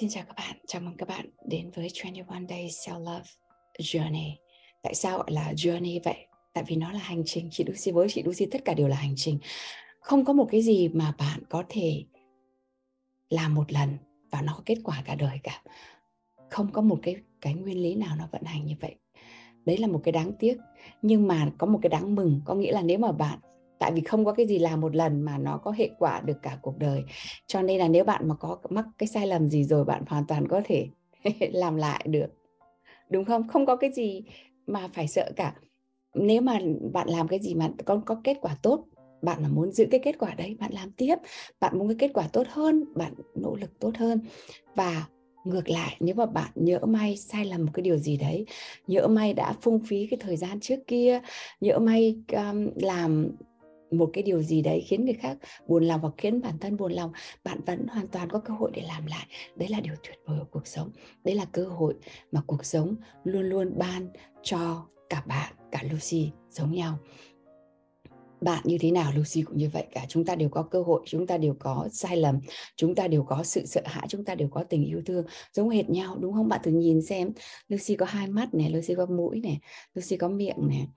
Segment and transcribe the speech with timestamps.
[0.00, 3.24] Xin chào các bạn, chào mừng các bạn đến với 21 Days Self Love
[3.78, 4.30] Journey.
[4.82, 6.26] Tại sao gọi là journey vậy?
[6.54, 8.96] Tại vì nó là hành trình, chị Lucy với chị Lucy tất cả đều là
[8.96, 9.38] hành trình.
[10.00, 12.04] Không có một cái gì mà bạn có thể
[13.30, 13.96] làm một lần
[14.30, 15.62] và nó có kết quả cả đời cả.
[16.50, 18.94] Không có một cái cái nguyên lý nào nó vận hành như vậy.
[19.64, 20.56] Đấy là một cái đáng tiếc,
[21.02, 23.38] nhưng mà có một cái đáng mừng, có nghĩa là nếu mà bạn
[23.78, 26.42] tại vì không có cái gì làm một lần mà nó có hệ quả được
[26.42, 27.04] cả cuộc đời.
[27.46, 30.26] Cho nên là nếu bạn mà có mắc cái sai lầm gì rồi bạn hoàn
[30.26, 30.88] toàn có thể
[31.52, 32.26] làm lại được.
[33.10, 33.48] Đúng không?
[33.48, 34.22] Không có cái gì
[34.66, 35.54] mà phải sợ cả.
[36.14, 36.58] Nếu mà
[36.92, 38.84] bạn làm cái gì mà có có kết quả tốt
[39.22, 41.16] bạn mà muốn giữ cái kết quả đấy bạn làm tiếp.
[41.60, 44.20] Bạn muốn cái kết quả tốt hơn bạn nỗ lực tốt hơn.
[44.74, 45.06] Và
[45.44, 48.46] ngược lại nếu mà bạn nhỡ may sai lầm một cái điều gì đấy
[48.86, 51.20] nhỡ may đã phung phí cái thời gian trước kia
[51.60, 53.30] nhỡ may um, làm
[53.90, 56.92] một cái điều gì đấy khiến người khác buồn lòng hoặc khiến bản thân buồn
[56.92, 57.12] lòng,
[57.44, 59.26] bạn vẫn hoàn toàn có cơ hội để làm lại.
[59.56, 60.90] Đấy là điều tuyệt vời của cuộc sống.
[61.24, 61.94] Đấy là cơ hội
[62.32, 64.08] mà cuộc sống luôn luôn ban
[64.42, 66.98] cho cả bạn, cả Lucy giống nhau.
[68.40, 69.12] Bạn như thế nào?
[69.14, 70.04] Lucy cũng như vậy cả.
[70.08, 72.40] Chúng ta đều có cơ hội, chúng ta đều có sai lầm,
[72.76, 75.26] chúng ta đều có sự sợ hãi, chúng ta đều có tình yêu thương.
[75.52, 76.48] Giống hệt nhau, đúng không?
[76.48, 77.32] Bạn thử nhìn xem.
[77.68, 79.60] Lucy có hai mắt này, Lucy có mũi này,
[79.94, 80.88] Lucy có miệng này.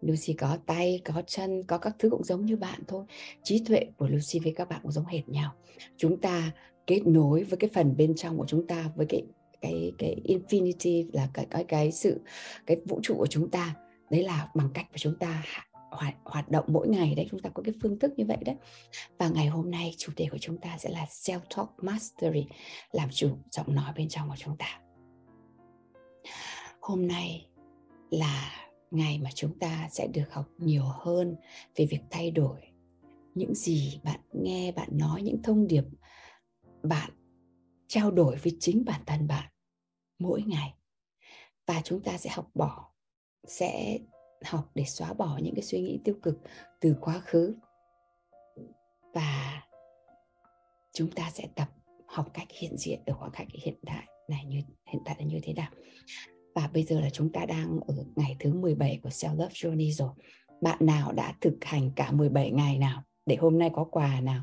[0.00, 3.04] Lucy có tay, có chân, có các thứ cũng giống như bạn thôi.
[3.42, 5.52] Trí tuệ của Lucy với các bạn cũng giống hệt nhau.
[5.96, 6.52] Chúng ta
[6.86, 9.22] kết nối với cái phần bên trong của chúng ta với cái
[9.60, 12.20] cái cái infinity là cái cái cái sự
[12.66, 13.74] cái vũ trụ của chúng ta.
[14.10, 15.44] Đấy là bằng cách của chúng ta
[15.90, 18.56] hoạt, hoạt động mỗi ngày đấy chúng ta có cái phương thức như vậy đấy
[19.18, 22.46] và ngày hôm nay chủ đề của chúng ta sẽ là self talk mastery
[22.92, 24.80] làm chủ giọng nói bên trong của chúng ta
[26.80, 27.46] hôm nay
[28.10, 31.36] là ngày mà chúng ta sẽ được học nhiều hơn
[31.76, 32.60] về việc thay đổi
[33.34, 35.84] những gì bạn nghe, bạn nói, những thông điệp
[36.82, 37.10] bạn
[37.86, 39.52] trao đổi với chính bản thân bạn
[40.18, 40.74] mỗi ngày.
[41.66, 42.92] Và chúng ta sẽ học bỏ,
[43.44, 43.98] sẽ
[44.44, 46.38] học để xóa bỏ những cái suy nghĩ tiêu cực
[46.80, 47.54] từ quá khứ.
[49.14, 49.62] Và
[50.92, 51.68] chúng ta sẽ tập
[52.06, 55.40] học cách hiện diện ở khoảng cách hiện đại này như, hiện tại là như
[55.42, 55.70] thế nào
[56.56, 59.92] và bây giờ là chúng ta đang ở ngày thứ 17 của Self Love Journey
[59.92, 60.10] rồi.
[60.60, 63.02] Bạn nào đã thực hành cả 17 ngày nào?
[63.26, 64.42] Để hôm nay có quà nào?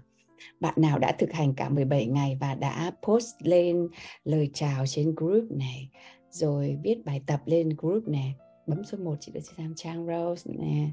[0.60, 3.88] Bạn nào đã thực hành cả 17 ngày và đã post lên
[4.24, 5.90] lời chào trên group này?
[6.30, 8.36] Rồi viết bài tập lên group này?
[8.68, 10.90] Bấm số 1 chị đã xem trang Rose nè.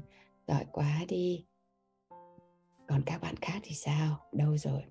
[0.47, 1.45] Giỏi quá đi.
[2.87, 4.17] Còn các bạn khác thì sao?
[4.31, 4.81] Đâu rồi?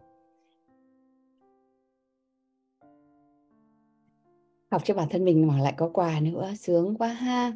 [4.71, 7.53] Học cho bản thân mình mà lại có quà nữa, sướng quá ha.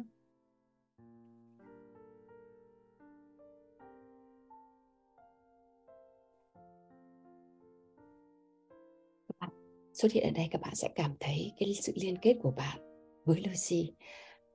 [9.93, 12.79] Xuất hiện ở đây, các bạn sẽ cảm thấy cái sự liên kết của bạn
[13.25, 13.93] với Lucy,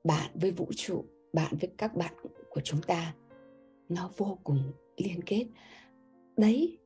[0.04, 2.14] bạn với vũ trụ, bạn với các bạn
[2.50, 3.14] của chúng ta.
[3.88, 5.46] Nó vô cùng liên kết.
[6.36, 6.78] Đấy,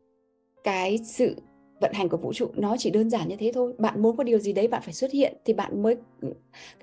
[0.64, 1.36] cái sự
[1.80, 3.72] vận hành của vũ trụ nó chỉ đơn giản như thế thôi.
[3.78, 5.96] Bạn muốn có điều gì đấy bạn phải xuất hiện thì bạn mới,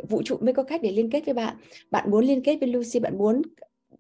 [0.10, 1.56] vũ trụ mới có cách để liên kết với bạn.
[1.92, 3.42] Bạn muốn liên kết với Lucy, bạn muốn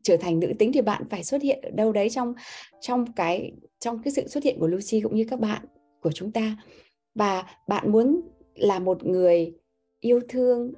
[0.03, 2.33] trở thành nữ tính thì bạn phải xuất hiện ở đâu đấy trong
[2.81, 5.65] trong cái trong cái sự xuất hiện của Lucy cũng như các bạn,
[6.01, 6.57] của chúng ta.
[7.15, 8.21] Và bạn muốn
[8.55, 9.53] là một người
[9.99, 10.73] yêu thương,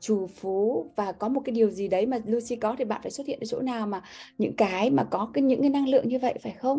[0.00, 3.10] trù phú và có một cái điều gì đấy mà Lucy có thì bạn phải
[3.10, 4.02] xuất hiện ở chỗ nào mà
[4.38, 6.78] những cái mà có cái, những cái năng lượng như vậy, phải không?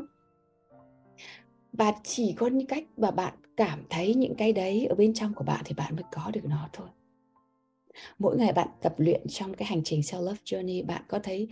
[1.74, 5.34] Và chỉ có những cách mà bạn cảm thấy những cái đấy ở bên trong
[5.34, 6.88] của bạn thì bạn mới có được nó thôi.
[8.20, 11.48] Mỗi ngày bạn tập luyện trong cái hành trình self love journey, bạn có thấy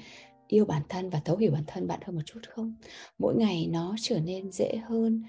[0.48, 2.76] yêu bản thân và thấu hiểu bản thân bạn hơn một chút không?
[3.20, 5.24] Mỗi ngày nó trở nên dễ hơn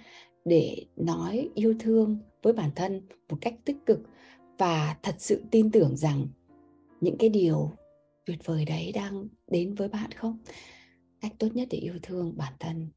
[0.44, 4.00] để nói yêu thương với bản thân một cách tích cực
[4.58, 6.26] và thật sự tin tưởng rằng
[7.00, 7.70] những cái điều
[8.26, 10.38] tuyệt vời đấy đang đến với bạn không?
[11.20, 12.88] Cách tốt nhất để yêu thương bản thân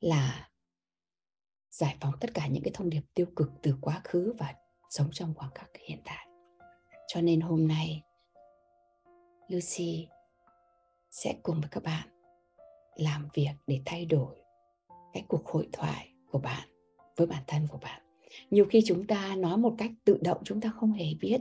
[0.00, 0.48] là
[1.76, 4.54] giải phóng tất cả những cái thông điệp tiêu cực từ quá khứ và
[4.90, 6.26] sống trong khoảng khắc hiện tại.
[7.08, 8.02] Cho nên hôm nay,
[9.48, 10.08] lucy
[11.10, 12.08] sẽ cùng với các bạn
[12.96, 14.36] làm việc để thay đổi
[15.12, 16.68] cái cuộc hội thoại của bạn
[17.16, 18.02] với bản thân của bạn.
[18.50, 21.40] Nhiều khi chúng ta nói một cách tự động chúng ta không hề biết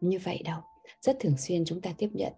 [0.00, 0.60] như vậy đâu.
[1.00, 2.32] Rất thường xuyên chúng ta tiếp nhận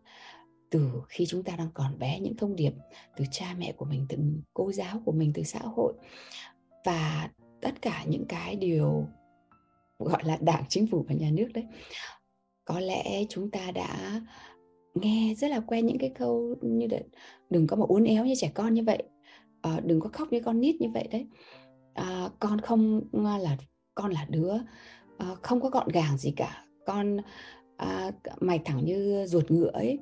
[0.71, 2.73] từ khi chúng ta đang còn bé những thông điệp
[3.17, 4.19] từ cha mẹ của mình, từ
[4.55, 5.95] cô giáo của mình, từ xã hội
[6.85, 9.07] và tất cả những cái điều
[9.99, 11.65] gọi là đảng chính phủ và nhà nước đấy
[12.65, 14.21] có lẽ chúng ta đã
[14.95, 16.99] nghe rất là quen những cái câu như là
[17.51, 19.03] đừng có mà uốn éo như trẻ con như vậy
[19.65, 21.27] à, đừng có khóc như con nít như vậy đấy.
[21.95, 23.57] À, con không ờ, là
[23.95, 24.53] con là đứa
[25.19, 26.65] à, không có gọn gàng gì cả.
[26.87, 27.17] Con
[27.77, 28.11] à,
[28.41, 29.99] mày thẳng như ruột ngựa ấy.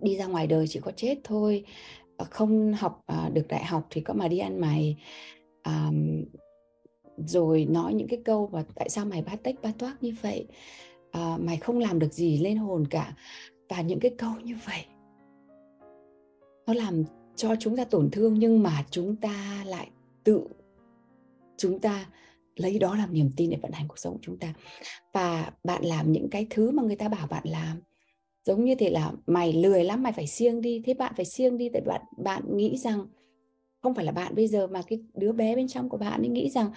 [0.00, 1.64] Đi ra ngoài đời chỉ có chết thôi.
[2.16, 4.96] À, không học à, được đại học thì có mà đi ăn mày
[5.64, 6.24] um,
[7.16, 10.46] rồi nói những cái câu và tại sao mày bát tách bát toác như vậy?
[11.18, 13.16] Uh, mày không làm được gì lên hồn cả.
[13.68, 14.84] Và những cái câu như vậy
[16.66, 17.04] nó làm
[17.36, 19.90] cho chúng ta tổn thương nhưng mà chúng ta lại
[20.24, 20.46] tự
[21.56, 22.08] chúng ta
[22.56, 24.54] lấy đó làm niềm tin để vận hành cuộc sống của chúng ta.
[25.12, 27.80] Và bạn làm những cái thứ mà người ta bảo bạn làm
[28.44, 30.82] giống như thế là mày lười lắm mày phải siêng đi.
[30.84, 33.06] Thế bạn phải siêng đi tại bạn bạn nghĩ rằng
[33.84, 36.28] không phải là bạn bây giờ mà cái đứa bé bên trong của bạn ấy
[36.28, 36.70] nghĩ rằng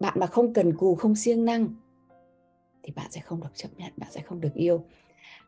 [0.00, 1.68] bạn mà không cần cù, không siêng năng
[2.82, 4.84] thì bạn sẽ không được chấp nhận, bạn sẽ không được yêu.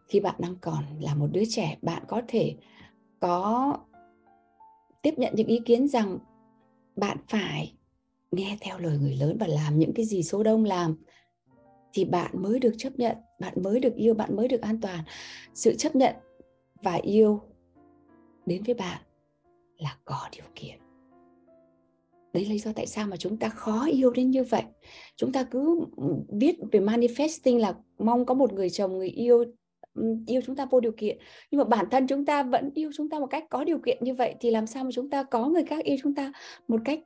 [0.09, 2.55] Khi bạn đang còn là một đứa trẻ, bạn có thể
[3.21, 3.77] có
[5.03, 6.19] tiếp nhận những ý kiến rằng
[6.97, 7.75] bạn phải
[8.33, 10.97] nghe theo lời người lớn và làm những cái gì số đông làm
[11.93, 15.05] thì bạn mới được chấp nhận, bạn mới được yêu, bạn mới được an toàn.
[15.55, 16.15] Sự chấp nhận
[16.83, 17.41] và yêu
[18.47, 19.03] đến với bạn
[19.79, 20.86] là có điều kiện
[22.37, 24.63] đấy là lý do tại sao mà chúng ta khó yêu đến như vậy.
[25.17, 25.81] Chúng ta cứ
[26.29, 29.45] biết về manifesting là mong có một người chồng, người yêu
[30.27, 31.19] yêu chúng ta vô điều kiện.
[31.51, 33.99] Nhưng mà bản thân chúng ta vẫn yêu chúng ta một cách có điều kiện
[34.01, 36.33] như vậy thì làm sao mà chúng ta có người khác yêu chúng ta
[36.69, 37.01] một cách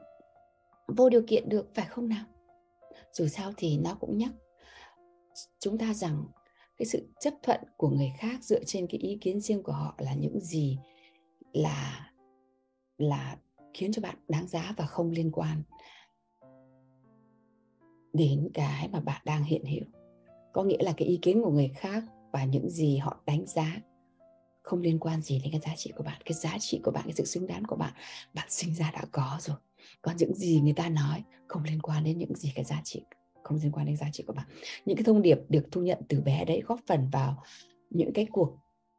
[0.96, 2.24] vô điều kiện được, phải không nào?
[3.12, 4.30] Dù sao thì nó cũng nhắc
[5.58, 6.24] chúng ta rằng
[6.76, 9.94] cái sự chấp thuận của người khác dựa trên cái ý kiến riêng của họ
[9.98, 10.78] là những gì
[11.52, 12.10] là
[12.98, 13.36] là
[13.74, 15.62] khiến cho bạn đáng giá và không liên quan
[18.12, 19.84] đến cái mà bạn đang hiện hữu.
[20.52, 23.80] Có nghĩa là cái ý kiến của người khác và những gì họ đánh giá
[24.62, 26.20] không liên quan gì đến cái giá trị của bạn.
[26.24, 27.92] Cái giá trị của bạn, cái sự xứng đáng của bạn
[28.34, 29.56] bạn sinh ra đã có rồi.
[30.02, 33.04] Còn những gì người ta nói không liên quan đến những gì cái giá trị,
[33.42, 34.46] không liên quan đến giá trị của bạn.
[34.84, 37.42] Những cái thông điệp được thu nhận từ bé đấy góp phần vào
[37.90, 38.58] những cái cuộc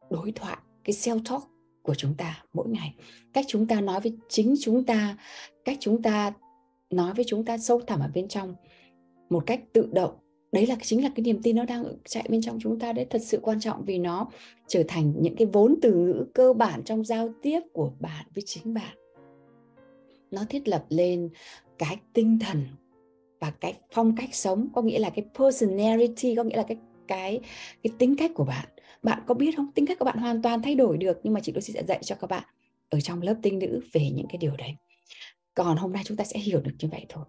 [0.10, 1.44] đối thoại, cái self talk
[1.84, 2.96] của chúng ta mỗi ngày.
[3.34, 5.18] Cách chúng ta nói với, chính chúng ta,
[5.66, 6.34] cách chúng ta
[6.90, 8.56] nói với chúng ta sâu thẳm ở bên trong
[9.30, 10.12] một cách tự động,
[10.52, 13.06] đấy là chính là cái niềm tin nó đang chạy bên trong chúng ta đấy,
[13.10, 14.30] thật sự quan trọng vì nó
[14.68, 18.44] trở thành những cái vốn từ ngữ cơ bản trong giao tiếp của bạn với
[18.46, 18.98] chính bạn.
[20.32, 21.30] Nó thiết lập lên
[21.78, 22.64] cái tinh thần
[23.40, 26.78] và cái phong cách sống, có nghĩa là cái personality, có nghĩa là cái
[27.12, 27.40] cái
[27.84, 28.66] cái tính cách của bạn.
[29.04, 29.72] Bạn có biết không?
[29.76, 32.00] Tính cách của bạn hoàn toàn thay đổi được, nhưng mà chị Lucy sẽ dạy
[32.04, 32.44] cho các bạn
[32.90, 34.76] ở trong lớp tinh nữ về những cái điều đấy.
[35.54, 37.26] Còn hôm nay chúng ta sẽ hiểu được như vậy thôi,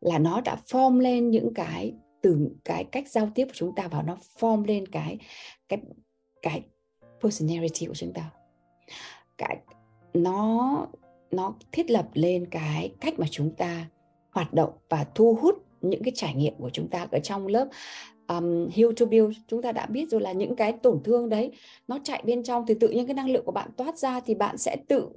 [0.00, 1.92] là nó đã form lên những cái
[2.22, 5.18] từ, cái cách giao tiếp của chúng ta vào nó form lên cái
[5.68, 5.78] cái
[6.42, 6.62] cái
[7.22, 8.30] personality của chúng ta.
[9.38, 9.56] Cái,
[10.14, 10.86] nó
[11.30, 13.86] nó thiết lập lên cái cách mà chúng ta
[14.30, 17.68] hoạt động và thu hút những cái trải nghiệm của chúng ta ở trong lớp
[18.28, 19.36] um, Heal to Build.
[19.48, 21.52] Chúng ta đã biết rồi là những cái tổn thương đấy
[21.88, 24.34] nó chạy bên trong thì tự nhiên cái năng lượng của bạn toát ra thì
[24.34, 25.08] bạn sẽ tự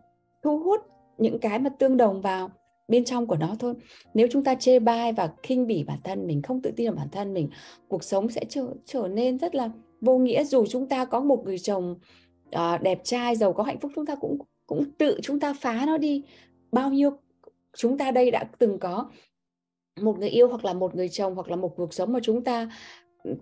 [0.44, 0.82] thu hút
[1.18, 2.50] những cái mà tương đồng vào
[2.88, 3.74] bên trong của nó thôi.
[4.14, 6.96] Nếu chúng ta chê bai và khinh bỉ bản thân mình không tự tin vào
[6.96, 7.50] bản thân mình
[7.88, 9.70] cuộc sống sẽ trở trở nên rất là
[10.02, 10.44] vô nghĩa.
[10.44, 11.96] Dù chúng ta có một người chồng
[12.56, 15.84] uh, đẹp trai giàu có hạnh phúc chúng ta cũng cũng tự chúng ta phá
[15.88, 16.24] nó đi.
[16.72, 17.12] Bao nhiêu
[17.78, 19.10] chúng ta đây đã từng có
[20.02, 22.44] một người yêu hoặc là một người chồng hoặc là một cuộc sống mà chúng
[22.44, 22.70] ta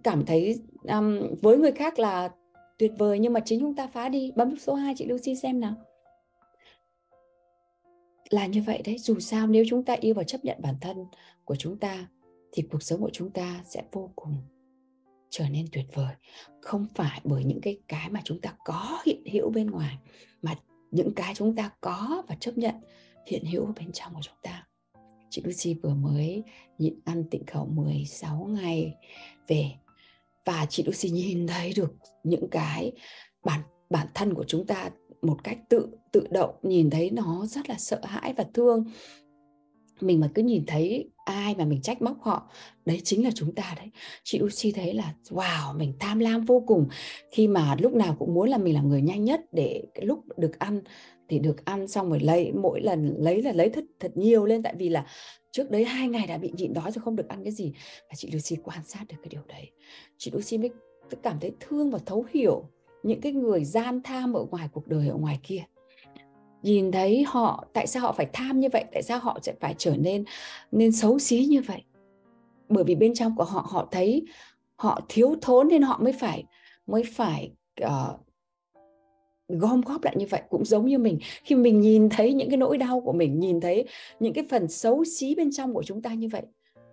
[0.04, 2.30] cảm thấy um, với người khác là
[2.77, 4.32] tuyệt vời nhưng mà chính chúng ta phá đi.
[4.36, 5.74] Bấm số 2 chị Lucy xem nào.
[8.30, 11.06] Là như vậy đấy dù sao nếu chúng ta yêu và chấp nhận bản thân
[11.46, 12.08] của chúng ta
[12.51, 14.38] thì cuộc sống của chúng ta sẽ vô cùng
[15.30, 16.13] trở nên tuyệt vời.
[16.62, 19.98] Không phải bởi những cái cái mà chúng ta có hiện hữu bên ngoài
[20.42, 20.56] mà
[20.92, 22.75] những cái chúng ta có và chấp nhận
[23.27, 24.68] hiện hữu bên trong của chúng ta
[25.29, 26.44] chị Lucy vừa mới
[26.77, 28.94] nhịn ăn tịnh khẩu 16 ngày
[29.48, 29.72] về.
[30.46, 32.91] Và chị Lucy nhìn thấy được những cái
[33.44, 34.89] bản bản thân của chúng ta
[35.22, 38.86] một cách tự tự động, nhìn thấy nó rất là sợ hãi và thương.
[40.01, 42.50] Mình mà cứ nhìn thấy ai mà mình trách móc họ,
[42.86, 43.89] đấy chính là chúng ta đấy.
[44.24, 46.88] Chị Lucy thấy là, wow, mình tham lam vô cùng.
[47.32, 50.24] Khi mà lúc nào cũng muốn là mình là người nhanh nhất để cái lúc
[50.38, 50.82] được ăn
[51.29, 54.63] thì được ăn xong rồi lấy mỗi lần lấy là lấy thật thật nhiều lên.
[54.63, 55.05] Tại vì là
[55.51, 57.74] trước đấy hai ngày đã bị nhịn đói rồi không được ăn cái gì.
[58.10, 59.72] Và chị Lucy quan sát được cái điều đấy.
[60.17, 60.70] Chị Lucy mới
[61.24, 62.70] cảm thấy thương và thấu hiểu
[63.03, 65.63] những cái người gian tham ở ngoài cuộc đời ở ngoài kia.
[66.63, 68.86] Nhìn thấy họ tại sao họ phải tham như vậy?
[68.91, 70.24] Tại sao họ sẽ phải trở nên
[70.72, 71.84] nên xấu xí như vậy?
[72.70, 74.25] Bởi vì bên trong của họ họ thấy
[74.75, 76.44] họ thiếu thốn nên họ mới phải
[76.88, 77.51] mới phải
[77.84, 78.20] uh,
[79.48, 81.20] gom góp lại như vậy cũng giống như mình.
[81.44, 83.86] Khi mình nhìn thấy những cái nỗi đau của mình nhìn thấy
[84.20, 86.42] những cái phần xấu xí bên trong của chúng ta như vậy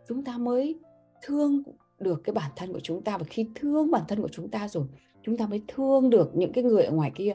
[0.08, 0.78] chúng ta mới
[1.22, 1.62] thương
[1.98, 3.18] được cái bản thân của chúng ta.
[3.18, 4.84] Và khi thương bản thân của chúng ta rồi
[5.22, 7.32] chúng ta mới thương được những cái người ở ngoài kia.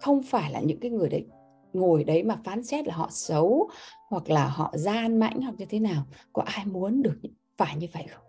[0.00, 1.26] Không phải là những cái người đấy
[1.72, 3.70] ngồi đấy mà phán xét là họ xấu
[4.08, 6.06] hoặc là họ gian mãnh hoặc như thế nào.
[6.32, 7.18] Có ai muốn được
[7.56, 8.24] phải như vậy không?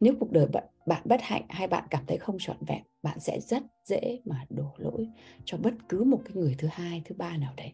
[0.00, 3.20] Nếu cuộc đời bạn, bạn bất hạnh hay bạn cảm thấy không trọn vẹn bạn
[3.20, 5.08] sẽ rất dễ mà đổ lỗi
[5.44, 7.72] cho bất cứ một cái người thứ hai, thứ ba nào đấy.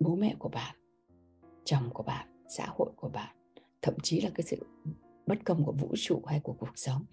[0.00, 0.76] Bố mẹ của bạn,
[1.64, 3.36] chồng của bạn, xã hội của bạn,
[3.82, 4.66] thậm chí là cái sự
[5.26, 7.04] bất công của vũ trụ hay của cuộc sống.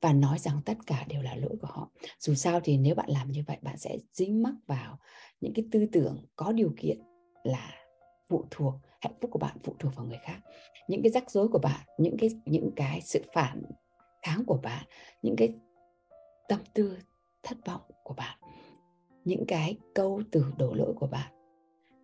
[0.00, 1.90] Và nói rằng tất cả đều là lỗi của họ.
[2.18, 4.98] Dù sao thì nếu bạn làm như vậy, bạn sẽ dính mắc vào
[5.40, 6.98] những cái tư tưởng có điều kiện
[7.44, 7.70] là
[8.28, 10.40] phụ thuộc, hạnh phúc của bạn phụ thuộc vào người khác.
[10.88, 13.62] Những cái rắc rối của bạn, những cái những cái sự phản
[14.22, 14.86] kháng của bạn,
[15.22, 15.54] những cái
[16.50, 16.98] tâm tư,
[17.42, 18.38] thất vọng của bạn.
[19.24, 21.32] Những cái câu từ đổ lỗi của bạn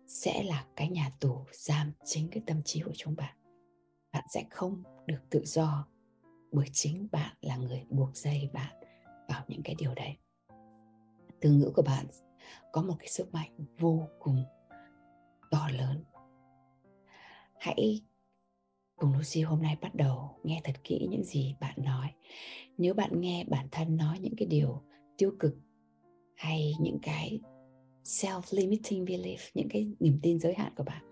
[0.07, 3.37] sẽ là cái nhà tù giam chính cái tâm trí của chúng bạn.
[4.11, 5.87] Bạn sẽ không được tự do
[6.51, 8.73] bởi chính bạn là người buộc dây bạn
[9.29, 10.17] vào những cái điều đấy.
[11.41, 12.05] Từ ngữ của bạn
[12.71, 14.43] có một cái sức mạnh vô cùng
[15.51, 16.03] to lớn.
[17.59, 18.01] Hãy
[18.97, 22.07] cùng Lucy hôm nay bắt đầu nghe thật kỹ những gì bạn nói.
[22.77, 24.81] Nếu bạn nghe bản thân nói những cái điều
[25.17, 25.55] tiêu cực
[26.35, 27.39] hay những cái
[28.03, 31.03] self limiting belief, những cái niềm tin giới hạn của bạn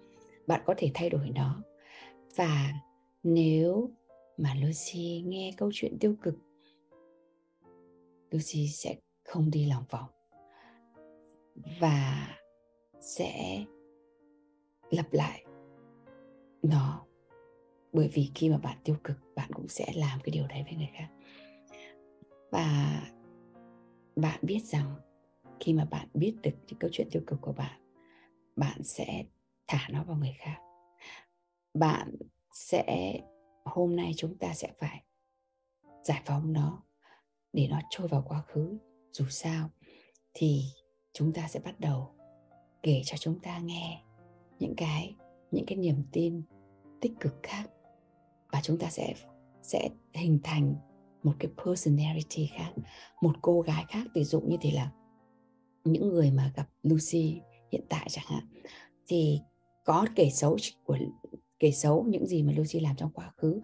[0.47, 1.63] bạn có thể thay đổi nó.
[2.35, 2.73] Và
[3.23, 3.89] nếu
[4.37, 6.35] mà Lucy nghe câu chuyện tiêu cực,
[8.31, 10.09] Lucy sẽ không đi lòng vòng
[11.79, 12.27] và
[13.01, 13.63] sẽ
[14.89, 15.45] lặp lại
[16.63, 17.05] nó
[17.95, 20.75] bởi vì khi mà bạn tiêu cực, bạn cũng sẽ làm cái điều đấy với
[20.75, 21.09] người khác.
[22.51, 23.01] Và
[24.15, 24.95] bạn biết rằng
[25.59, 27.81] khi mà bạn biết được những câu chuyện tiêu cực của bạn
[28.55, 29.23] bạn sẽ
[29.67, 30.57] thả nó vào người khác.
[31.73, 32.15] Bạn
[32.53, 33.19] sẽ,
[33.65, 35.03] hôm nay chúng ta sẽ phải
[36.03, 36.83] giải phóng nó,
[37.53, 38.77] để nó trôi vào quá khứ.
[39.11, 39.69] Dù sao
[40.33, 40.63] thì
[41.13, 42.15] chúng ta sẽ bắt đầu
[42.83, 44.03] kể cho chúng ta nghe
[44.59, 45.15] những cái
[45.51, 46.41] những cái niềm tin
[47.01, 47.69] tích cực khác
[48.55, 49.13] và chúng ta sẽ
[49.61, 50.75] sẽ hình thành
[51.23, 52.71] một cái personality khác,
[53.21, 54.07] một cô gái khác.
[54.15, 54.91] Ví dụ như thế là
[55.83, 58.43] những người mà gặp Lucy hiện tại chẳng hạn,
[59.07, 59.39] thì
[59.85, 60.97] có kể xấu của,
[61.59, 63.61] kể xấu những gì mà Lucy làm trong quá khứ.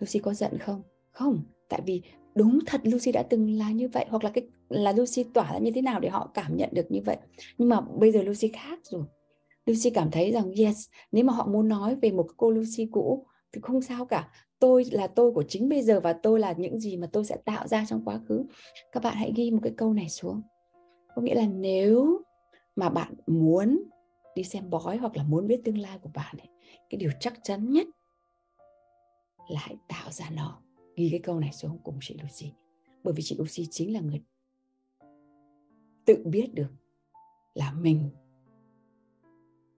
[0.00, 0.82] Lucy có giận không?
[1.10, 2.02] Không, tại vì
[2.34, 5.58] đúng thật Lucy đã từng là như vậy, hoặc là cái, là Lucy tỏa ra
[5.58, 7.16] như thế nào để họ cảm nhận được như vậy.
[7.58, 9.04] Nhưng mà bây giờ Lucy khác rồi.
[9.66, 13.26] Lucy cảm thấy rằng, yes, nếu mà họ muốn nói về một cô Lucy cũ
[13.54, 14.28] thì không sao cả.
[14.58, 17.36] Tôi là tôi của chính bây giờ và tôi là những gì mà tôi sẽ
[17.44, 18.44] tạo ra trong quá khứ.
[18.92, 20.42] Các bạn hãy ghi một cái câu này xuống.
[21.14, 22.22] Có nghĩa là nếu
[22.76, 23.82] mà bạn muốn
[24.34, 26.48] đi xem bói hoặc là muốn biết tương lai của bạn ấy,
[26.90, 27.86] cái điều chắc chắn nhất
[29.48, 30.60] là hãy tạo ra nó.
[30.96, 32.52] Ghi cái câu này xuống cùng chị Lucy.
[33.04, 34.22] Bởi vì chị Lucy chính là người
[36.04, 36.70] tự biết được
[37.54, 38.10] là mình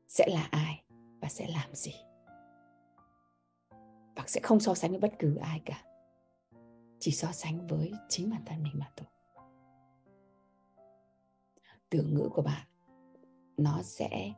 [0.08, 0.82] sẽ là ai
[1.20, 1.92] và sẽ làm gì
[4.16, 5.84] bạn sẽ không so sánh với bất cứ ai cả.
[7.00, 9.08] Chỉ so sánh với chính bản thân mình mà thôi.
[11.90, 12.66] Từ ngữ của bạn,
[13.56, 14.32] nó sẽ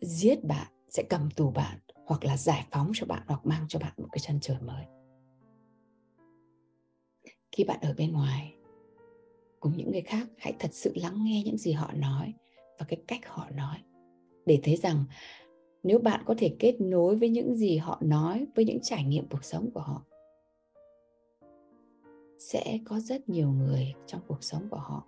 [0.00, 3.78] giết bạn, sẽ cầm tù bạn, hoặc là giải phóng cho bạn, hoặc mang cho
[3.78, 4.84] bạn một cái chân trời mới.
[7.52, 8.54] Khi bạn ở bên ngoài,
[9.60, 12.34] cùng những người khác, hãy thật sự lắng nghe những gì họ nói
[12.78, 13.78] và cái cách họ nói,
[14.46, 15.04] để thấy rằng
[15.82, 19.26] nếu bạn có thể kết nối với những gì họ nói, với những trải nghiệm
[19.30, 20.02] cuộc sống của họ,
[22.38, 25.06] sẽ có rất nhiều người trong cuộc sống của họ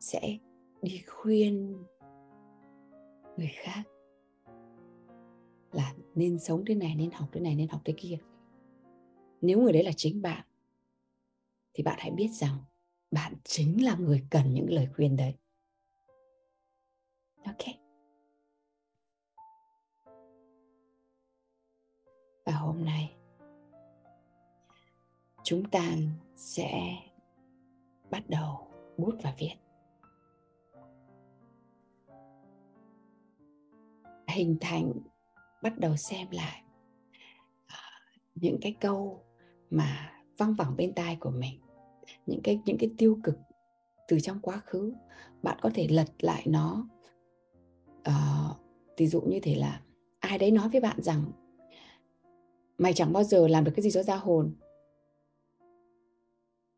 [0.00, 0.38] sẽ
[0.82, 1.84] đi khuyên
[3.36, 3.82] người khác
[5.72, 8.18] là nên sống thế này, nên học thế này, nên học thế kia.
[9.40, 10.46] Nếu người đấy là chính bạn,
[11.74, 12.58] thì bạn hãy biết rằng
[13.10, 15.34] bạn chính là người cần những lời khuyên đấy.
[17.44, 17.85] Ok?
[22.46, 23.12] Và hôm nay
[25.42, 25.84] chúng ta
[26.36, 26.96] sẽ
[28.10, 29.54] bắt đầu bút và viết.
[34.28, 34.92] Hình thành
[35.62, 36.62] bắt đầu xem lại
[37.66, 37.78] à,
[38.34, 39.24] những cái câu
[39.70, 41.60] mà văng vẳng bên tai của mình
[42.26, 43.38] những cái những cái tiêu cực
[44.08, 44.92] từ trong quá khứ.
[45.42, 46.88] Bạn có thể lật lại nó
[48.08, 48.56] uh,
[48.96, 49.80] ví dụ như thế là
[50.18, 51.24] ai đấy nói với bạn rằng
[52.78, 54.54] mày chẳng bao giờ làm được cái gì cho ra hồn.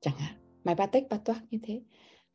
[0.01, 1.83] Chẳng hạn, mày ba tích ba toác như thế.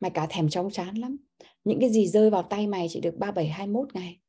[0.00, 1.16] Mày cả thèm trong chán lắm.
[1.64, 4.20] Những cái gì rơi vào tay mày chỉ được ba bảy hai mốt ngày.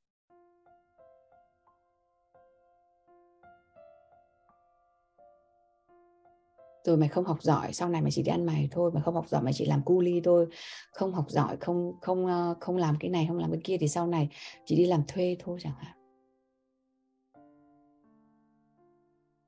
[6.84, 8.92] Rồi mày không học giỏi, sau này mày chỉ đi ăn mày thôi.
[8.94, 10.48] Mày không học giỏi, mày chỉ làm cu ly thôi.
[10.92, 13.88] Không học giỏi, không không ờ, không làm cái này, không làm cái kia thì
[13.88, 14.30] sau này
[14.66, 16.05] chỉ đi làm thuê thôi chẳng hạn.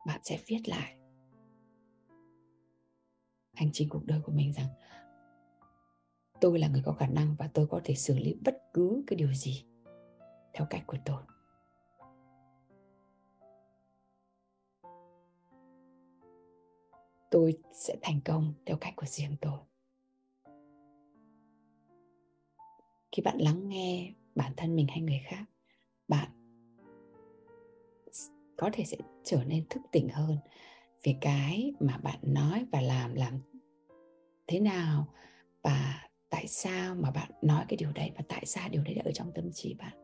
[0.07, 0.97] Bạn sẽ viết lại.
[3.53, 4.67] Hành trình cuộc đời của mình rằng,
[6.41, 9.17] tôi là người có khả năng và tôi có thể xử lý bất cứ cái
[9.17, 9.65] điều gì
[10.53, 11.23] theo cách của tôi.
[17.31, 19.59] Tôi sẽ thành công theo cách của riêng tôi.
[23.11, 25.45] Khi bạn lắng nghe bản thân mình hay người khác,
[26.07, 26.36] bạn
[28.57, 30.37] có thể sẽ trở nên thức tỉnh hơn.
[31.03, 33.39] Về cái mà bạn nói và làm làm
[34.47, 35.07] thế nào
[35.61, 39.01] và tại sao mà bạn nói cái điều đấy và tại sao điều đấy đã
[39.05, 39.97] ở trong tâm trí bạn?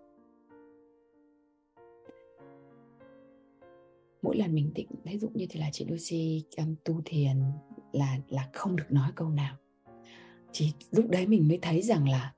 [4.21, 7.43] Mỗi lần mình định ví dụ như thì là chị Lucy um, tu thiền
[7.91, 9.55] là là không được nói câu nào.
[10.51, 12.33] Chỉ lúc đấy mình mới thấy rằng là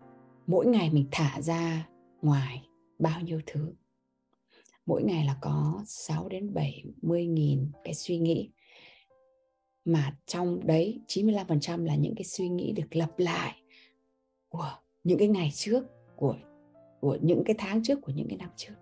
[0.47, 1.89] mỗi ngày mình thả ra
[2.21, 2.67] ngoài
[2.99, 3.73] bao nhiêu thứ
[4.85, 8.51] mỗi ngày là có 6 đến 70 nghìn cái suy nghĩ.
[9.85, 13.61] Mà trong đấy 95% là những cái suy nghĩ được lặp lại
[14.49, 15.83] của những cái ngày trước,
[16.15, 16.35] của
[17.05, 18.73] của những cái tháng trước, của những cái năm trước.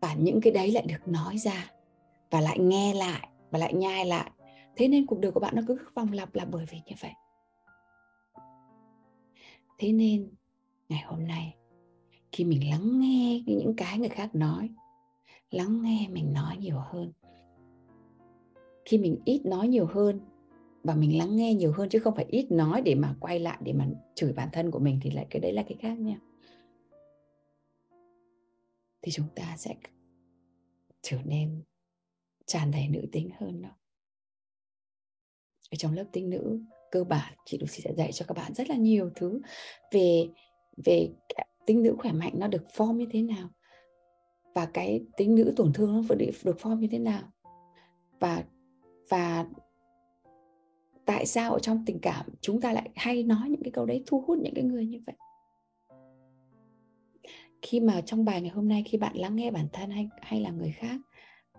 [0.00, 1.70] Và những cái đấy lại được nói ra
[2.30, 4.30] và lại nghe lại và lại nhai lại.
[4.76, 7.12] Thế nên cuộc đời của bạn nó cứ vòng lặp là bởi vì như vậy.
[9.78, 10.30] Thế nên
[10.88, 11.54] ngày hôm nay
[12.34, 14.70] khi mình lắng nghe những cái người khác nói,
[15.50, 17.12] lắng nghe mình nói nhiều hơn.
[18.84, 20.20] Khi mình ít nói nhiều hơn
[20.82, 23.58] và mình lắng nghe nhiều hơn chứ không phải ít nói để mà quay lại
[23.64, 26.18] để mà chửi bản thân của mình thì lại cái đấy là cái khác nha.
[29.02, 29.74] Thì chúng ta sẽ
[31.02, 31.62] trở nên
[32.46, 33.70] tràn đầy nữ tính hơn đó.
[35.70, 38.68] Ở trong lớp tính nữ, cơ bản chị Lucy sẽ dạy cho các bạn rất
[38.68, 39.40] là nhiều thứ
[39.92, 40.28] về
[40.84, 41.08] về
[41.66, 43.48] tính nữ khỏe mạnh nó được form như thế nào?
[44.54, 47.22] Và cái tính nữ tổn thương nó được được form như thế nào?
[48.20, 48.44] Và
[49.08, 49.46] và
[51.04, 54.02] tại sao ở trong tình cảm chúng ta lại hay nói những cái câu đấy,
[54.06, 55.16] thu hút những cái người như vậy?
[57.62, 60.40] Khi mà trong bài ngày hôm nay, khi bạn lắng nghe bản thân hay hay
[60.40, 61.00] là người khác,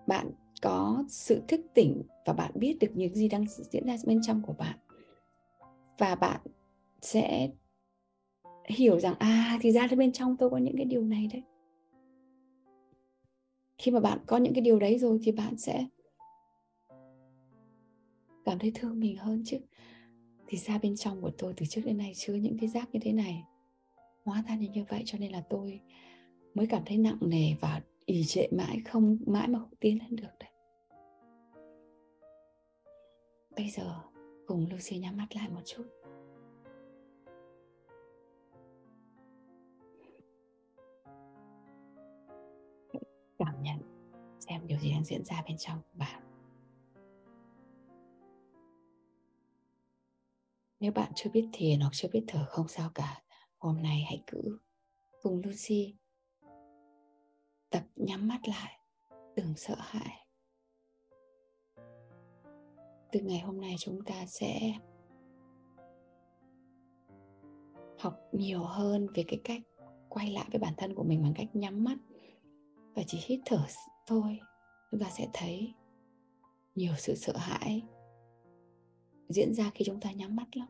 [0.07, 4.19] bạn có sự thức tỉnh và bạn biết được những gì đang diễn ra bên
[4.21, 4.77] trong của bạn.
[5.97, 6.41] Và bạn
[7.01, 7.49] sẽ
[8.67, 11.43] hiểu rằng à thì ra bên trong tôi có những cái điều này đấy.
[13.77, 15.85] Khi mà bạn có những cái điều đấy rồi thì bạn sẽ
[18.45, 19.57] cảm thấy thương mình hơn chứ.
[20.47, 22.99] Thì ra bên trong của tôi từ trước đến nay chứa những cái rác như
[23.03, 23.43] thế này,
[24.23, 25.79] hóa ra như vậy, cho nên là tôi
[26.53, 30.15] mới cảm thấy nặng nề và ỉ trệ mãi, không, mãi mà không tiến lên
[30.15, 30.49] được đấy.
[33.55, 33.95] Bây giờ
[34.47, 35.83] cùng Lucy nhắm mắt lại một chút.
[43.55, 43.79] Cảm nhận,
[44.39, 46.21] xem điều gì đang diễn ra bên trong của bạn.
[50.79, 53.21] Nếu bạn chưa biết thiền hoặc chưa biết thở không sao cả,
[53.57, 54.59] hôm nay hãy cứ
[55.21, 55.95] cùng Lucy
[57.69, 58.79] tập nhắm mắt lại,
[59.35, 60.27] đừng sợ hãi.
[63.11, 64.73] Từ ngày hôm nay chúng ta sẽ
[67.99, 69.61] học nhiều hơn về cái cách
[70.09, 71.97] quay lại với bản thân của mình bằng cách nhắm mắt
[72.95, 73.65] và chỉ hít thở
[74.07, 74.39] thôi
[74.91, 75.73] chúng ta sẽ thấy
[76.75, 77.83] nhiều sự sợ hãi
[79.29, 80.67] diễn ra khi chúng ta nhắm mắt lắm.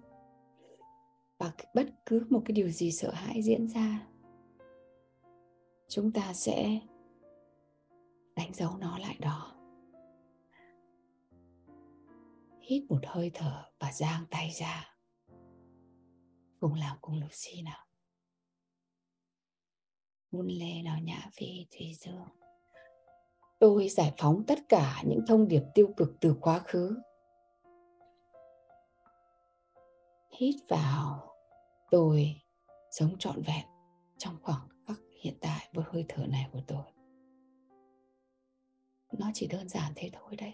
[1.37, 4.07] Và bất cứ một cái điều gì sợ hãi diễn ra,
[5.87, 6.79] chúng ta sẽ
[8.35, 9.51] đánh dấu nó lại đó.
[12.61, 14.95] Hít một hơi thở và giang tay ra.
[16.59, 17.84] Cùng làm cùng Lucy nào?
[20.35, 22.27] Buôn lê nào nhã về thủy dương.
[23.59, 26.97] Tôi giải phóng tất cả những thông điệp tiêu cực từ quá khứ.
[30.39, 31.35] Hít vào,
[31.91, 32.41] tôi
[32.91, 33.65] sống trọn vẹn
[34.17, 36.83] trong khoảng khắc hiện tại với hơi thở này của tôi.
[39.11, 40.53] Nó chỉ đơn giản thế thôi đấy.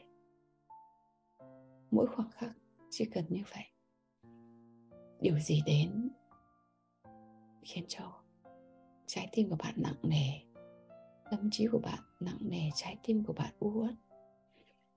[1.91, 2.52] Mỗi khoảng khắc
[2.89, 3.65] chỉ cần như vậy.
[5.20, 6.10] Điều gì đến
[7.62, 8.21] khiến cho
[9.12, 10.39] trái tim của bạn nặng nề.
[11.32, 13.93] Tâm trí của bạn nặng nề, trái tim của bạn u uất.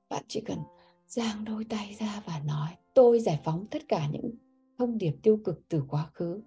[0.09, 0.59] Bạn chỉ cần
[1.07, 4.31] giang đôi tay ra và nói, tôi giải phóng tất cả những
[4.79, 6.43] thông điệp tiêu cực từ quá khứ.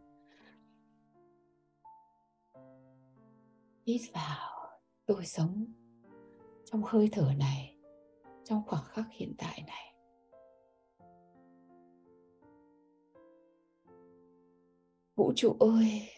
[3.86, 4.70] Hít vào,
[5.06, 5.66] tôi sống
[6.66, 7.78] trong hơi thở này,
[8.44, 9.94] trong khoảng khắc hiện tại này.
[15.16, 16.10] Vũ trụ ơi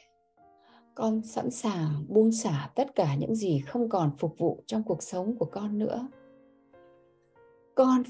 [0.99, 5.03] con sẵn sàng buông xả tất cả những gì không còn phục vụ trong cuộc
[5.03, 6.07] sống của con nữa.
[7.75, 8.03] Con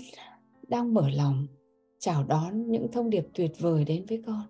[0.68, 1.48] đang mở lòng
[2.00, 4.44] chào đón những thông điệp tuyệt vời đến với con.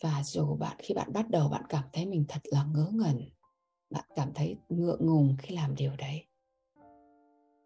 [0.00, 3.20] Và dù bạn, khi bạn bắt đầu, bạn cảm thấy mình thật là ngớ ngẩn,
[3.90, 6.26] bạn cảm thấy ngượng ngùng khi làm điều đấy,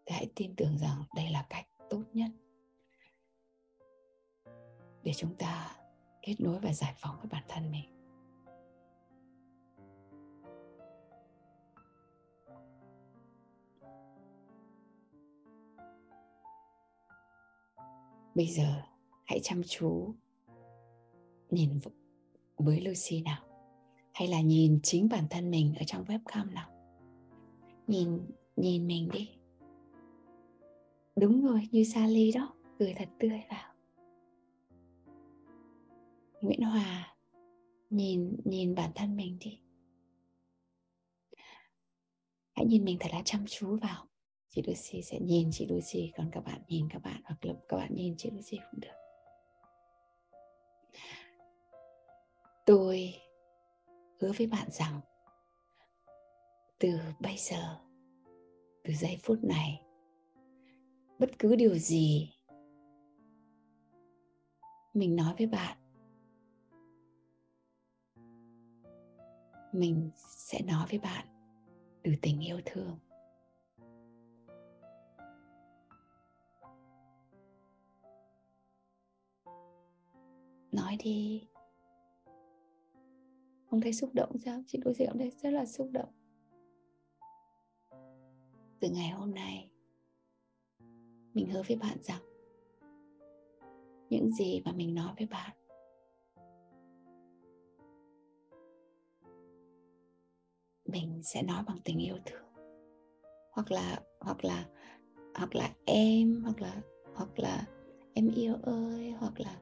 [0.05, 2.31] thì hãy tin tưởng rằng đây là cách tốt nhất
[5.03, 5.75] để chúng ta
[6.21, 7.91] kết nối và giải phóng với bản thân mình.
[18.35, 18.81] Bây giờ,
[19.25, 20.13] hãy chăm chú
[21.49, 21.79] nhìn
[22.57, 23.43] với Lucy nào.
[24.13, 26.69] Hay là nhìn chính bản thân mình ở trong webcam nào.
[27.87, 28.19] Nhìn
[28.55, 29.29] nhìn mình đi.
[31.15, 33.70] Đúng rồi, như Sally đó, cười thật tươi vào.
[36.41, 37.15] Nguyễn Hòa,
[37.89, 39.61] nhìn nhìn bản thân mình đi.
[42.53, 44.07] Hãy nhìn mình thật là chăm chú vào.
[44.49, 47.77] Chị Lucy sẽ nhìn chị Lucy, còn các bạn nhìn các bạn, hoặc là các
[47.77, 48.97] bạn nhìn chị Lucy cũng được.
[52.65, 53.13] Tôi
[54.19, 54.99] hứa với bạn rằng,
[56.79, 57.79] từ bây giờ,
[58.83, 59.81] từ giây phút này,
[61.19, 62.33] bất cứ điều gì
[64.93, 65.80] mình nói với bạn
[69.71, 71.27] mình sẽ nói với bạn
[72.03, 72.97] từ tình yêu thương.
[80.71, 81.47] Nói đi.
[83.69, 84.63] Không thấy xúc động sao?
[84.67, 86.09] Chị đối diện đây rất là xúc động.
[88.79, 89.69] Từ ngày hôm nay,
[91.33, 92.21] mình hứa với bạn rằng
[94.09, 95.60] những gì mà mình nói với bạn
[100.91, 102.45] mình sẽ nói bằng tình yêu thương.
[103.51, 104.65] Hoặc là hoặc là
[105.35, 106.81] hoặc là em, hoặc là
[107.15, 107.65] hoặc là
[108.13, 109.59] em yêu ơi, hoặc là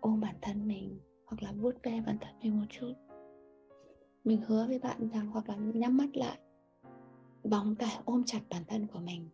[0.00, 2.92] ôm bản thân mình, hoặc là vuốt ve bản thân mình một chút.
[4.24, 6.38] Mình hứa với bạn rằng hoặc là nhắm mắt lại
[7.44, 9.28] vòng tay ôm chặt bản thân của mình.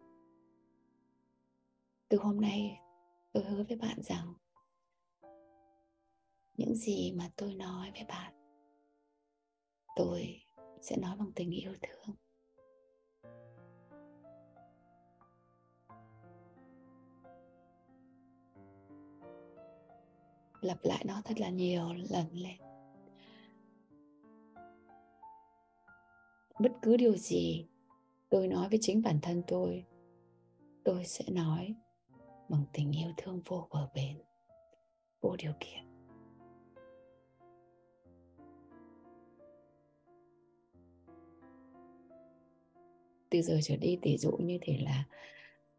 [2.09, 2.81] Từ hôm nay,
[3.33, 4.35] tôi hứa với bạn rằng
[6.57, 8.33] những gì mà tôi nói với bạn,
[9.97, 10.46] tôi
[10.87, 12.17] sẽ nói bằng tình yêu thương.
[20.61, 22.57] Lặp lại nó thật là nhiều lần lên.
[26.61, 27.67] Bất cứ điều gì
[28.29, 29.85] tôi nói với chính bản thân tôi
[30.85, 31.75] tôi sẽ nói
[32.49, 34.19] bằng tình yêu thương vô bờ bến,
[35.21, 35.86] vô điều kiện.
[43.31, 45.05] Từ giờ trở đi tỷ dụ như thế là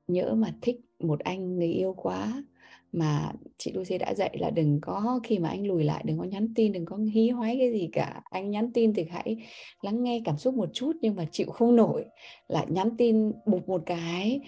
[0.08, 2.44] nhỡ mà thích một anh người yêu quá
[2.92, 6.24] mà chị Lucy đã dạy là đừng có khi mà anh lùi lại, đừng có
[6.24, 8.22] nhắn tin, đừng có hí hoái cái gì cả.
[8.30, 9.38] Anh nhắn tin thì hãy
[9.82, 12.06] lắng nghe cảm xúc một chút nhưng mà chịu không nổi
[12.48, 14.40] là nhắn tin bục một cái.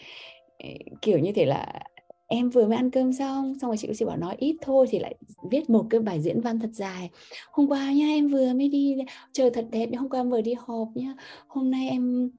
[1.02, 1.80] Kiểu như thế là
[2.28, 3.60] em vừa mới ăn cơm xong?
[3.62, 5.16] Xong rồi chị Lucy bảo nói ít thôi thì lại
[5.52, 7.10] viết một cái bài diễn văn thật dài.
[7.52, 8.98] Hôm qua nha em vừa mới đi
[9.32, 11.14] trời thật đẹp hôm qua em vừa đi họp nhá,
[11.48, 12.32] hôm nay em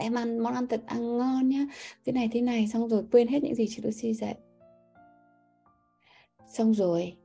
[0.00, 1.66] em ăn, món ăn thật ăn ngon nhá.
[2.04, 4.34] Thế này thế này, xong rồi quên hết những gì chị Lucy dạy.
[6.48, 7.16] Xong rồi,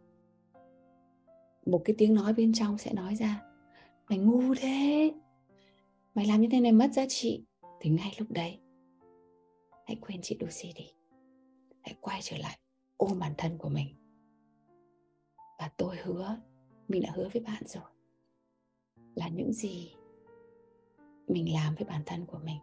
[1.65, 3.41] một cái tiếng nói bên trong sẽ nói ra.
[4.09, 5.13] Mày ngu thế.
[6.15, 7.45] Mày làm như thế này mất giá trị.
[7.79, 8.59] Thì ngay lúc đấy,
[9.87, 10.93] hãy quên chị Lucy đi.
[11.81, 12.59] Hãy quay trở lại
[12.97, 13.87] ôm bản thân của mình.
[15.59, 16.37] Và tôi hứa,
[16.87, 17.83] mình đã hứa với bạn rồi,
[19.15, 19.93] là những gì
[21.27, 22.57] mình làm với bản thân của mình.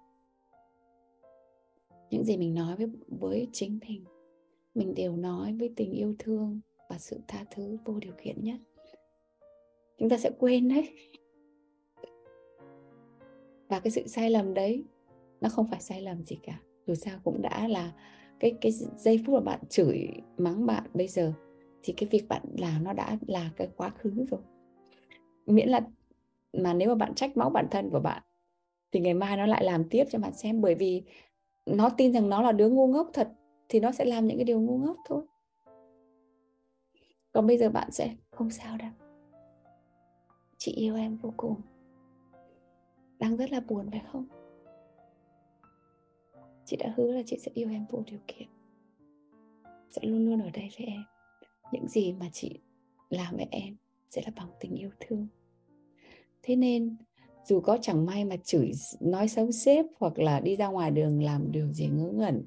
[2.11, 4.05] Những gì mình nói với với chính mình
[4.75, 8.57] mình đều nói với tình yêu thương và sự tha thứ vô điều kiện nhất
[10.03, 10.88] chúng ta sẽ quên đấy.
[13.68, 14.85] Và cái sự sai lầm đấy,
[15.40, 16.61] nó không phải sai lầm gì cả.
[16.87, 17.92] Dù sao cũng đã là
[18.40, 21.33] cái cái giây phút mà bạn chửi, mắng bạn bây giờ,
[21.83, 24.40] thì cái việc bạn làm nó đã là cái quá khứ rồi.
[25.46, 25.81] Miễn là,
[26.53, 28.22] mà nếu mà bạn trách móc bản thân của bạn
[28.92, 31.02] thì ngày mai nó lại làm tiếp cho bạn xem, bởi vì
[31.66, 33.33] nó tin rằng nó là đứa ngu ngốc thật
[33.68, 35.24] thì nó sẽ làm những cái điều ngu ngốc thôi.
[37.33, 38.90] Còn bây giờ bạn sẽ không sao đâu.
[40.59, 41.61] Chị yêu em vô cùng.
[43.18, 44.26] Đang rất là buồn phải không?
[46.64, 48.48] Chị đã hứa là chị sẽ yêu em vô điều kiện.
[49.90, 51.02] Sẽ luôn luôn ở đây với em.
[51.72, 52.61] Những gì mà chị
[53.11, 53.76] làm với em
[54.11, 55.26] sẽ là bằng tình yêu thương.
[56.42, 56.96] Thế nên
[57.44, 61.22] dù có chẳng may mà chửi nói xấu sếp hoặc là đi ra ngoài đường
[61.22, 62.46] làm điều gì ngớ ngẩn,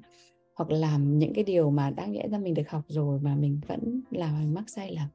[0.54, 3.60] hoặc làm những cái điều mà đáng lẽ ra mình được học rồi mà mình
[3.68, 5.08] vẫn làm mình mắc sai lầm,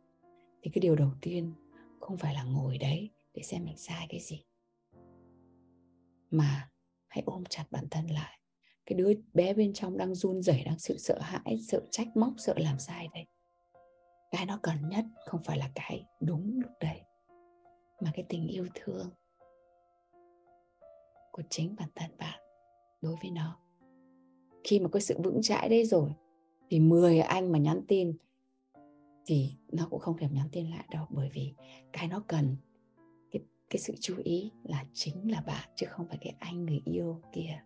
[0.62, 1.54] thì cái điều đầu tiên
[2.00, 4.44] không phải là ngồi đấy để xem mình sai cái gì,
[6.32, 6.70] mà
[7.08, 8.40] hãy ôm chặt bản thân lại.
[8.86, 12.34] Cái đứa bé bên trong đang run rẩy, đang sự sợ hãi, sợ trách móc,
[12.38, 13.26] sợ làm sai đây
[14.32, 17.02] cái nó cần nhất không phải là cái đúng lúc đấy,
[18.02, 19.10] mà cái tình yêu thương
[21.32, 22.40] của chính bản thân bạn
[23.02, 23.58] đối với nó.
[24.64, 26.10] Khi mà có sự vững chãi đấy rồi,
[26.70, 28.14] thì 10 anh mà nhắn tin
[29.26, 31.54] thì nó cũng không thèm nhắn tin lại đâu, bởi vì
[31.94, 32.56] cái nó cần,
[33.32, 36.82] cái cái sự chú ý là chính là bạn, chứ không phải cái anh người
[36.86, 37.62] yêu kia.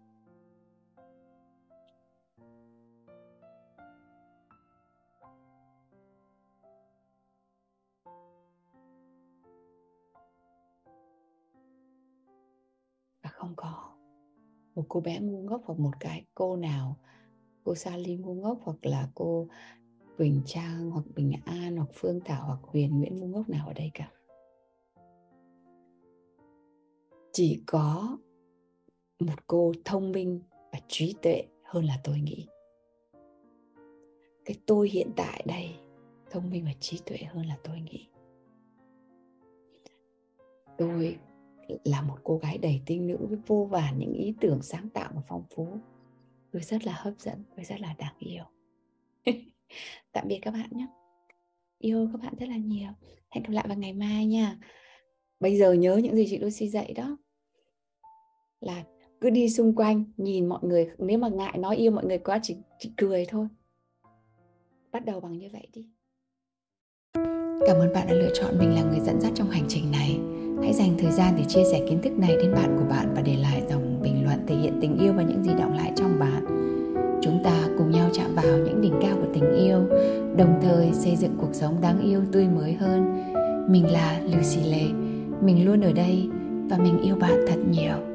[13.45, 13.91] Không có.
[14.75, 16.97] Một cô bé ngu ngốc hoặc một cái cô nào,
[17.63, 19.47] cô Sally ngu ngốc hoặc là cô
[20.17, 23.73] Quỳnh Trang hoặc Bình An hoặc Phương Thảo hoặc Huyền Nguyễn ngu ngốc nào ở
[23.73, 24.11] đây cả.
[27.33, 28.17] Chỉ có
[29.19, 32.47] một cô thông minh và trí tuệ hơn là tôi nghĩ.
[34.45, 35.75] Cái tôi hiện tại đây,
[36.31, 38.07] thông minh và trí tuệ hơn là tôi nghĩ.
[40.77, 41.17] Tôi
[41.83, 45.11] là một cô gái đầy tinh nữ với vô vàn những ý tưởng sáng tạo
[45.15, 45.67] và phong phú.
[46.51, 48.43] Tôi rất là hấp dẫn tôi rất là đáng yêu.
[50.11, 50.87] Tạm biệt các bạn nhé.
[51.77, 52.89] Yêu các bạn rất là nhiều.
[53.31, 54.57] Hẹn gặp lại vào ngày mai nha.
[55.39, 57.17] Bây giờ nhớ những gì chị Lucy dạy đó.
[58.59, 58.83] Là
[59.21, 62.39] cứ đi xung quanh nhìn mọi người nếu mà ngại nói yêu mọi người quá
[62.43, 63.47] chỉ, chỉ cười thôi.
[64.91, 65.89] Bắt đầu bằng như vậy đi.
[67.67, 70.19] Cảm ơn bạn đã lựa chọn mình là người dẫn dắt trong hành trình này.
[70.61, 73.21] Hãy dành thời gian để chia sẻ kiến thức này đến bạn của bạn và
[73.21, 76.19] để lại dòng bình luận thể hiện tình yêu và những gì động lại trong
[76.19, 76.45] bạn.
[77.21, 79.79] Chúng ta cùng nhau chạm vào những đỉnh cao của tình yêu,
[80.37, 83.23] đồng thời xây dựng cuộc sống đáng yêu tươi mới hơn.
[83.69, 84.83] Mình là Lucy Lê,
[85.41, 86.29] mình luôn ở đây
[86.69, 88.14] và mình yêu bạn thật nhiều.